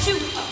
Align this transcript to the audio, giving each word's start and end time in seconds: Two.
Two. 0.00 0.49